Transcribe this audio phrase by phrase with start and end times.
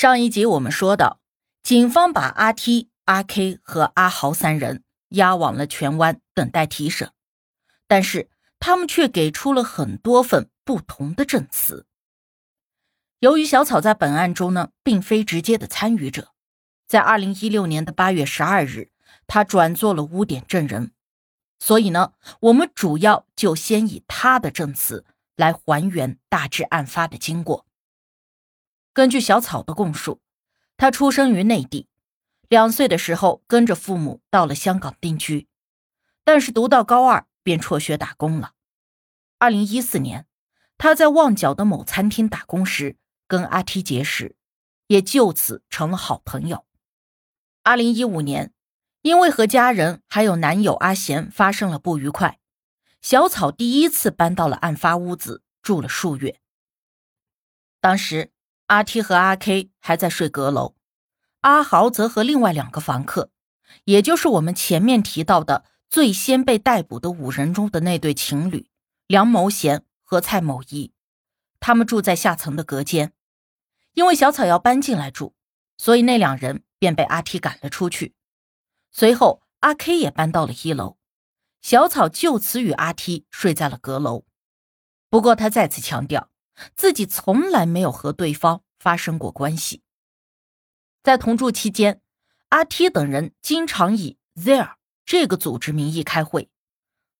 [0.00, 1.20] 上一集我们说到，
[1.62, 7.12] 警方把阿 T、阿 K 和阿豪三人押往了荃湾等待提审，
[7.86, 11.84] 但是他们却给出了很多份不同的证词。
[13.18, 16.32] 由于小草在本案中呢，并非直接的参与者，
[16.86, 18.90] 在二零一六年的八月十二日，
[19.26, 20.92] 他转做了污点证人，
[21.58, 25.04] 所以呢，我们主要就先以他的证词
[25.36, 27.66] 来还原大致案发的经过。
[28.92, 30.20] 根据小草的供述，
[30.76, 31.86] 他出生于内地，
[32.48, 35.46] 两岁的时候跟着父母到了香港定居，
[36.24, 38.54] 但是读到高二便辍学打工了。
[39.38, 40.26] 二零一四年，
[40.76, 42.96] 他在旺角的某餐厅打工时
[43.28, 44.34] 跟阿 T 结识，
[44.88, 46.66] 也就此成了好朋友。
[47.62, 48.52] 二零一五年，
[49.02, 52.40] 因为和家人还有男友阿贤发生了不愉快，
[53.00, 56.40] 小草第一次搬到了案发屋子住了数月。
[57.80, 58.32] 当时。
[58.70, 60.76] 阿 T 和阿 K 还在睡阁楼，
[61.40, 63.32] 阿豪则和另外两个房客，
[63.82, 68.70] 也就是我们前面提到的最先被逮捕的五人中的那对情侣
[69.08, 70.92] 梁某贤和蔡某仪，
[71.58, 73.12] 他们住在下层的隔间。
[73.94, 75.34] 因为小草要搬进来住，
[75.76, 78.14] 所以那两人便被阿 T 赶了出去。
[78.92, 80.96] 随后，阿 K 也搬到了一楼，
[81.60, 84.26] 小草就此与阿 T 睡在了阁楼。
[85.08, 86.28] 不过，他再次强调。
[86.76, 89.82] 自己从来没有和对方发生过关系。
[91.04, 92.00] 在同住期间，
[92.48, 96.50] 阿 T 等人经常以 “there” 这个组织名义开会，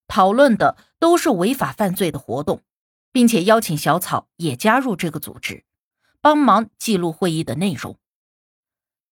[0.08, 2.62] 讨论的都是违法犯罪的活动，
[3.12, 5.64] 并且邀请小草也加入这个组织，
[6.20, 7.98] 帮忙记录会议的内容。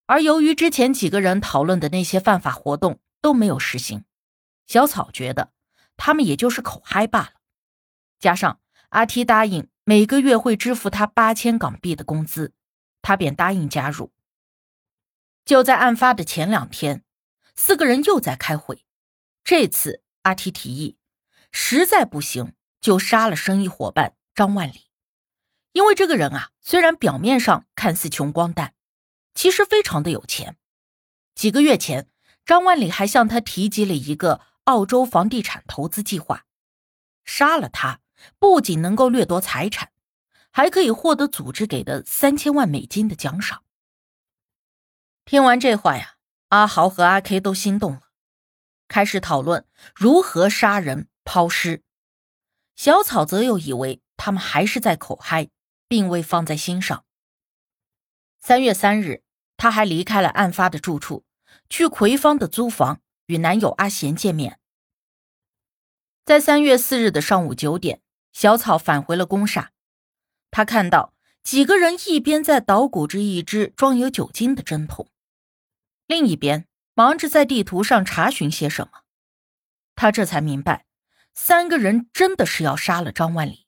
[0.07, 4.05] 而由于之前几个人讨论的那些犯法活动都没有实行，
[4.67, 5.53] 小草觉得
[5.97, 7.33] 他们也就是口嗨罢了。
[8.19, 9.69] 加上阿 T 答应。
[9.89, 12.53] 每个月会支付他八千港币的工资，
[13.01, 14.13] 他便答应加入。
[15.47, 17.05] 就在案发的前两天，
[17.57, 18.85] 四个人又在开会。
[19.43, 20.99] 这次阿 T 提议，
[21.51, 24.91] 实在不行就杀了生意伙伴张万里，
[25.73, 28.75] 因为这个人啊，虽然表面上看似穷光蛋，
[29.33, 30.59] 其实非常的有钱。
[31.35, 32.11] 几个月前，
[32.45, 36.45] 张万里还向他提及了一个澳洲房地产投资计划，
[37.25, 38.01] 杀了他。
[38.39, 39.91] 不仅能够掠夺财产，
[40.51, 43.63] 还可以获得组织给的三千万美金的奖赏。
[45.25, 46.17] 听完这话呀，
[46.49, 48.03] 阿豪和阿 K 都心动了，
[48.89, 51.83] 开始讨论如何杀人抛尸。
[52.77, 55.49] 小草则又以为他们还是在口嗨，
[55.87, 57.05] 并未放在心上。
[58.41, 59.23] 三月三日，
[59.57, 61.25] 他还离开了案发的住处，
[61.69, 64.59] 去葵芳的租房与男友阿贤见面。
[66.25, 68.01] 在三月四日的上午九点。
[68.39, 69.73] 小草返回了公厦，
[70.53, 71.13] 他看到
[71.43, 75.11] 几个人一边在捣鼓着一只装有酒精的针筒，
[76.07, 79.01] 另一边忙着在地图上查询些什么。
[79.97, 80.87] 他这才明白，
[81.35, 83.67] 三个人真的是要杀了张万里。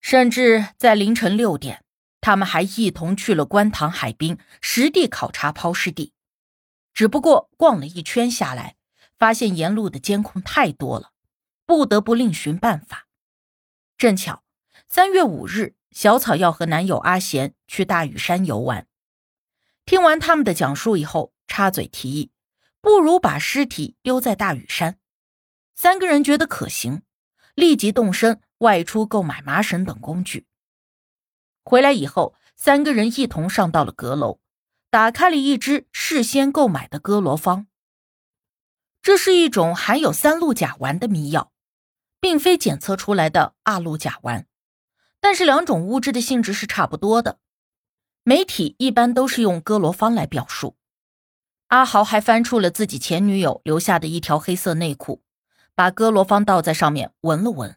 [0.00, 1.84] 甚至在凌晨六点，
[2.20, 6.12] 他们还一同去了观塘海滨实地考察抛尸地。
[6.94, 8.76] 只不过逛了一圈下来，
[9.18, 11.10] 发现沿路的监控太多了，
[11.66, 13.06] 不得不另寻办法。
[13.98, 14.44] 正巧，
[14.88, 18.86] 三月五日，小草要和男友阿贤去大屿山游玩。
[19.84, 22.30] 听完他们的讲述以后，插嘴提议，
[22.80, 25.00] 不如把尸体丢在大屿山。
[25.74, 27.02] 三个人觉得可行，
[27.56, 30.46] 立即动身外出购买麻绳等工具。
[31.64, 34.38] 回来以后，三个人一同上到了阁楼，
[34.90, 37.66] 打开了一支事先购买的哥罗芳。
[39.02, 41.50] 这是一种含有三氯甲烷的迷药。
[42.20, 44.44] 并非检测出来的二氯甲烷，
[45.20, 47.38] 但是两种物质的性质是差不多的。
[48.22, 50.76] 媒体一般都是用哥罗芳来表述。
[51.68, 55.22] 阿豪还翻出了自己前女友留下的一条黑色内裤，
[55.74, 57.76] 把哥罗芳倒在上面闻了闻。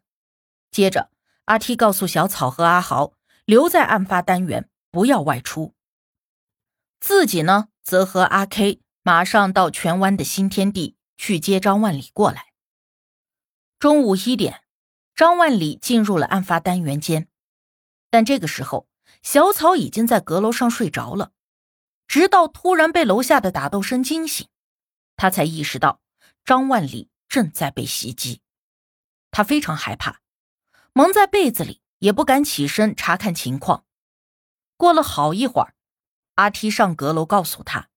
[0.72, 1.10] 接着，
[1.46, 3.14] 阿 T 告诉小草和阿豪
[3.46, 5.74] 留在案发单元，不要外出。
[7.00, 12.51] 自己呢，则和阿 K 马上到荃湾的新天地去接张万里过来。
[13.82, 14.62] 中午一点，
[15.16, 17.28] 张万里进入了案发单元间，
[18.12, 18.88] 但这个时候，
[19.24, 21.32] 小草已经在阁楼上睡着了。
[22.08, 24.48] 直到突然被楼下的打斗声惊醒，
[25.16, 26.00] 他才意识到
[26.46, 28.44] 张万里正在被袭击。
[29.32, 30.22] 他非常害怕，
[30.94, 33.86] 蒙在被子里，也不敢起身查看情况。
[34.78, 35.74] 过了好一会儿，
[36.36, 37.90] 阿 T 上阁楼告诉他，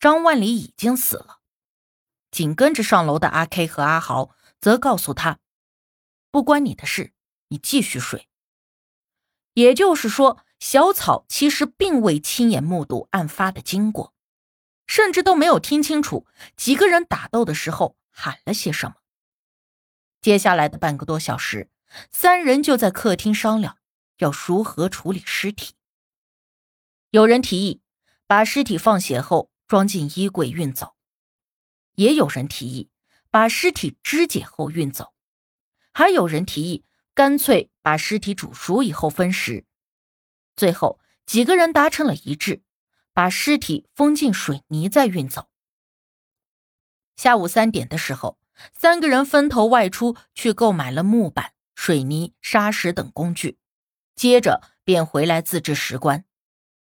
[0.00, 1.40] 张万里已经死了。
[2.30, 4.34] 紧跟着上楼的阿 K 和阿豪。
[4.66, 5.38] 则告诉他，
[6.32, 7.12] 不关你的事，
[7.50, 8.28] 你继续睡。
[9.52, 14.12] 也就是说，小草其实并未亲眼目睹案发的经过，
[14.88, 16.26] 甚至都没有听清楚
[16.56, 18.96] 几个人打斗的时候喊了些什么。
[20.20, 21.70] 接下来的半个多小时，
[22.10, 23.78] 三人就在客厅商量
[24.16, 25.76] 要如何处理尸体。
[27.10, 27.82] 有人提议
[28.26, 30.96] 把尸体放血后装进衣柜运走，
[31.94, 32.90] 也有人提议
[33.36, 35.12] 把尸体肢解后运走，
[35.92, 39.66] 还有人提议干脆把尸体煮熟以后分食。
[40.56, 42.62] 最后几个人达成了一致，
[43.12, 45.50] 把尸体封进水泥再运走。
[47.14, 48.38] 下午三点的时候，
[48.72, 53.58] 三个人分头外出去购买了木板、水泥、砂石等工具，
[54.14, 56.24] 接着便回来自制石棺。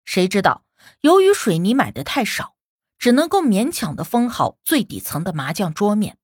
[0.06, 0.64] 谁知道，
[1.02, 2.56] 由于水泥买的太少，
[2.98, 6.16] 只能够勉强的封好最底层的麻将桌面，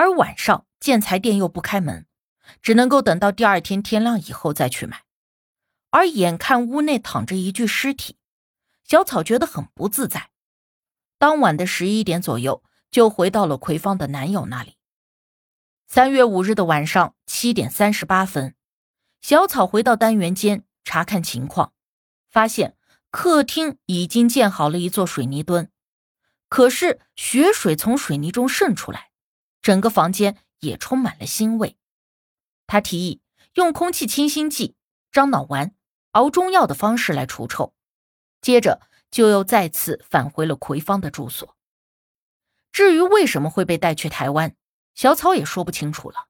[0.00, 2.06] 而晚上建材店又不开门，
[2.62, 5.02] 只能够等到第二天天亮以后再去买。
[5.90, 8.16] 而眼看屋内躺着一具尸体，
[8.82, 10.30] 小草觉得很不自在。
[11.18, 14.78] 当晚的十一点左右，就回到了葵芳的男友那里。
[15.86, 18.54] 三月五日的晚上七点三十八分，
[19.20, 21.74] 小草回到单元间查看情况，
[22.30, 22.74] 发现
[23.10, 25.70] 客厅已经建好了一座水泥墩，
[26.48, 29.09] 可是血水从水泥中渗出来，
[29.70, 31.76] 整个房间也充满了腥味。
[32.66, 33.20] 他提议
[33.54, 34.74] 用空气清新剂、
[35.12, 35.76] 樟脑丸。
[36.10, 37.72] 熬中药的方式来除臭，
[38.40, 38.80] 接着
[39.12, 41.56] 就又再次返回了葵芳的住所。
[42.72, 44.56] 至于为什么会被带去台湾，
[44.96, 46.26] 小草也说不清楚了。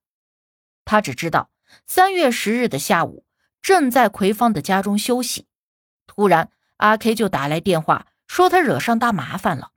[0.85, 1.51] 他只知道
[1.87, 3.25] 三月十日的下午，
[3.63, 5.47] 正在葵芳的家中休息，
[6.07, 9.73] 突然阿 K 就打来电话，说他惹上大麻烦了，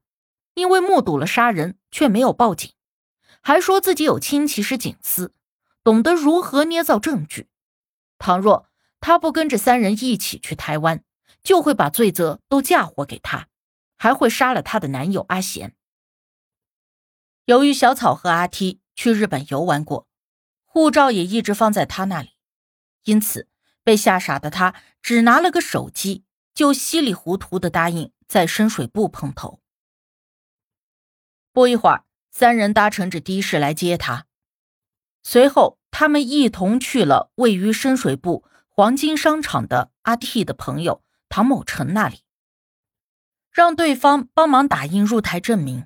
[0.54, 2.74] 因为目睹了杀人却没有报警，
[3.44, 5.34] 还说自己有亲戚是警司，
[5.84, 7.50] 懂得如何捏造证据。
[8.18, 8.70] 倘若
[9.02, 11.04] 他不跟着三人一起去台湾，
[11.44, 13.50] 就会把罪责都嫁祸给他，
[13.98, 15.76] 还会杀了他的男友阿贤。
[17.44, 20.08] 由于小草和阿 T 去日本游玩过，
[20.64, 22.38] 护照也一直放在他那里，
[23.04, 23.50] 因此
[23.84, 26.24] 被吓傻的他只拿了个手机，
[26.54, 29.60] 就稀里糊涂的答应在深水埗碰头。
[31.52, 32.06] 不一会儿，
[32.36, 34.26] 三人搭乘着的士来接他，
[35.22, 38.44] 随后他们一同去了位于深水埗。
[38.76, 42.24] 黄金商场的阿 T 的朋友唐某成那里，
[43.52, 45.86] 让对方帮忙打印入台证明，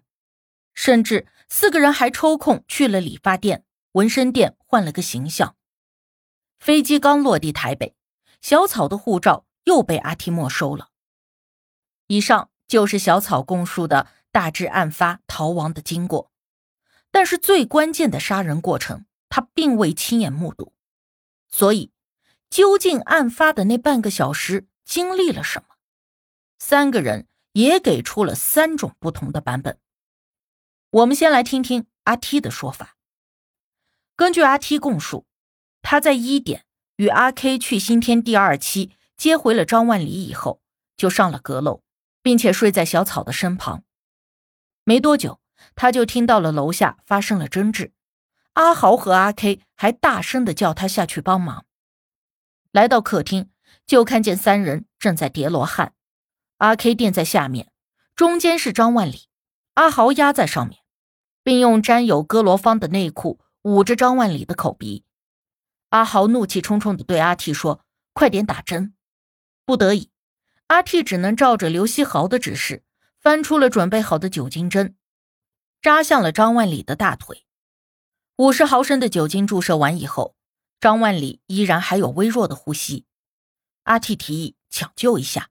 [0.73, 5.57] 甚至四个人还抽空去了理发店、纹身店换了个形象。
[6.61, 7.93] 飞机刚落地台北，
[8.39, 10.91] 小草的护照又被阿 T 没收了。
[12.07, 16.31] 以上就是小草供述的大致案发逃亡的经过，
[17.17, 20.71] 但是最关键的杀人过程他并未亲眼目睹，
[21.47, 21.91] 所以。
[22.47, 25.77] 究竟案发的那半个小时经历了什么？
[26.59, 29.79] 三个人也给出了三种不同的版本。
[30.91, 32.97] 我们先来听听阿 T 的说法。
[34.15, 35.25] 根据阿 T 供述，
[35.81, 36.65] 他在一点
[36.97, 40.61] 与阿 K 去新天地二期接回了张万里以后，
[40.95, 41.81] 就上了阁楼，
[42.21, 43.83] 并且睡在小草的身旁。
[44.83, 45.39] 没多久，
[45.75, 47.91] 他就听到了楼下发生了争执，
[48.53, 51.65] 阿豪和阿 K 还大声的叫他下去帮忙。
[52.71, 53.49] 来到客厅，
[53.85, 55.93] 就看见三人正在叠罗汉，
[56.57, 57.71] 阿 K 垫在下面，
[58.15, 59.27] 中间是张万里，
[59.75, 60.79] 阿豪压在上面，
[61.43, 65.05] 并用沾有哥罗芳的内裤捂着张万里的口鼻。
[65.91, 68.93] 阿豪怒气冲冲的对阿 T 说：“快点打针！”
[69.65, 70.11] 不得已，
[70.67, 72.83] 阿 T 只能照着刘希豪的指示，
[73.21, 74.96] 翻出了准备好的酒精针，
[75.81, 77.45] 扎向了张万里的大腿。
[78.37, 80.35] 五十毫升的酒精注射完以后。
[80.79, 83.07] 张万里依然还有微弱的呼吸，
[83.85, 85.49] 阿 T 提议抢救一下，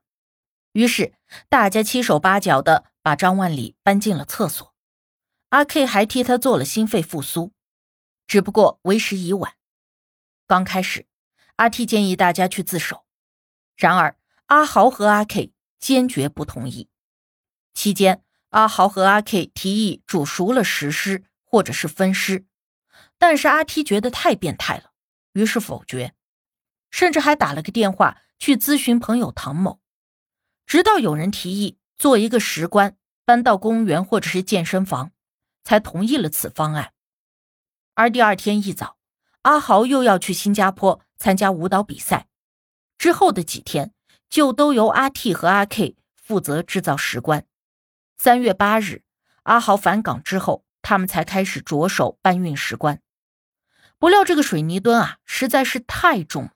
[0.70, 1.14] 于是
[1.48, 4.72] 大家七手八脚的把张万里搬进了厕所。
[5.48, 7.52] 阿 K 还替他做了心肺复苏，
[8.28, 9.56] 只不过为时已晚。
[10.46, 11.08] 刚开始，
[11.56, 13.04] 阿 T 建议大家去自首，
[13.74, 14.16] 然而
[14.46, 16.88] 阿豪和阿 K 坚决不同意。
[17.74, 22.46] 期间，阿豪和阿 K 提议煮熟了实施或者是分尸，
[23.18, 24.92] 但是阿 T 觉得太变态了。
[25.32, 26.14] 于是否决，
[26.90, 29.80] 甚至还打了个电话去咨询朋友唐某，
[30.64, 35.12] 直到有人提议做一个石棺，搬到公园或者是健身房，
[35.62, 36.92] 才同意了此方案。
[37.94, 38.96] 而第二天一早，
[39.42, 42.28] 阿豪又要去新加坡参加舞蹈比赛，
[42.96, 43.92] 之后的几天
[44.30, 47.46] 就都由阿 T 和阿 K 负责制造石棺。
[48.18, 49.02] 三月八日，
[49.42, 53.00] 阿豪返港之后，他们才开始着手搬运石棺。
[53.98, 56.52] 不料这个水泥墩啊，实在是太重了。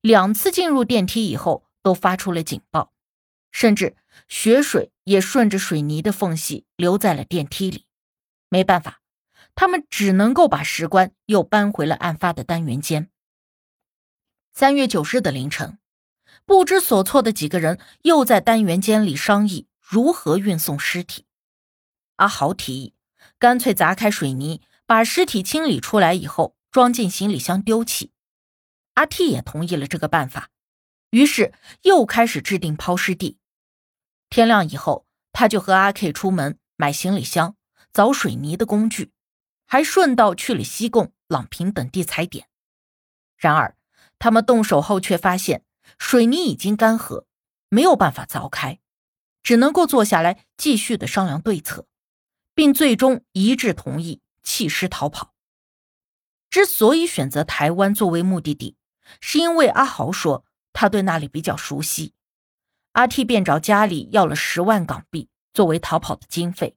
[0.00, 2.92] 两次进入电梯以后，都发出了警报，
[3.50, 3.96] 甚至
[4.28, 7.86] 血水也顺着水泥的缝隙流在了电梯里。
[8.48, 9.00] 没办法，
[9.54, 13.10] 他们只能够把石棺又搬回了案发的单元间。
[14.54, 15.78] 三月九日的凌晨，
[16.44, 21.26] 不知所措的几个人又在单元间里商议如何运送尸体。
[22.16, 22.94] 阿豪提议，
[23.38, 28.10] 干脆砸开水泥，把尸体清理出来以后，装进行李箱丢弃。
[28.94, 30.48] 阿 T 也同意了这个办法，
[31.10, 33.38] 于是又开始制定抛尸地。
[34.30, 37.56] 天亮以后，他就和阿 K 出门买行李箱、
[37.92, 39.12] 凿水泥的工具，
[39.66, 42.48] 还顺道去了西贡、朗平等地踩点。
[43.36, 43.76] 然而，
[44.18, 45.66] 他们动手后却发现
[45.98, 47.26] 水泥已经干涸，
[47.68, 48.78] 没有办法凿开，
[49.42, 51.86] 只能够坐下来继续的商量对策，
[52.54, 55.34] 并最终一致同意弃尸逃跑。
[56.50, 58.76] 之所以选择台湾作为目的地，
[59.20, 62.14] 是因为阿豪说他对那里比较熟悉，
[62.92, 66.76] 阿 T 便找家里要了十万港币作为逃跑的经费。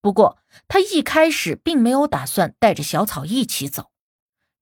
[0.00, 3.90] 不过他一开始并没有打算带着小草一起走，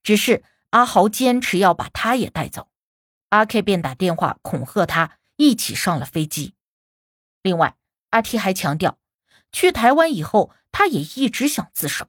[0.02, 0.44] 只是。
[0.72, 2.68] 阿豪坚持要把他也带走，
[3.30, 6.52] 阿 K 便打电话恐吓他一起上了飞机。
[7.42, 7.76] 另外，
[8.10, 8.98] 阿 T 还强调，
[9.52, 12.08] 去台湾以后，他也一直想自首，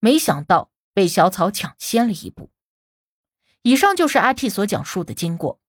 [0.00, 2.50] 没想到被小草抢先了一步。
[3.62, 5.60] 以上就是阿 T 所讲述的经过，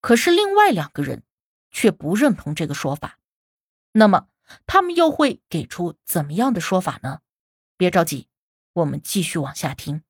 [0.00, 1.22] 可是另外两个人
[1.70, 3.18] 却不认同这个说法。
[3.92, 4.28] 那么，
[4.66, 7.20] 他们又会给出怎么样的说法呢？
[7.76, 8.28] 别着急，
[8.74, 10.02] 我们继续往下听。